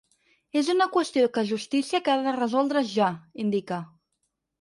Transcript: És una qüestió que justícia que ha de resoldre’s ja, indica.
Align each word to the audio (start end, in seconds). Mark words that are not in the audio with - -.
És 0.59 0.69
una 0.73 0.85
qüestió 0.95 1.27
que 1.35 1.43
justícia 1.49 2.01
que 2.07 2.13
ha 2.13 2.23
de 2.29 2.33
resoldre’s 2.37 2.89
ja, 2.95 3.11
indica. 3.45 3.79